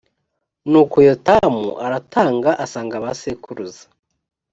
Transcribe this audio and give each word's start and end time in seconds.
nuko 0.69 0.97
yotamu 1.07 1.67
aratanga 1.85 2.51
asanga 2.63 2.95
ba 3.03 3.11
sekuruza 3.21 3.83